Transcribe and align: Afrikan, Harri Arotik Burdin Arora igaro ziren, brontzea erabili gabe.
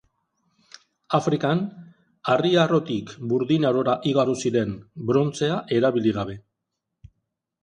Afrikan, 1.17 1.61
Harri 2.33 2.51
Arotik 2.61 3.13
Burdin 3.35 3.69
Arora 3.73 3.95
igaro 4.13 4.35
ziren, 4.45 4.75
brontzea 5.11 5.61
erabili 5.79 6.17
gabe. 6.19 6.39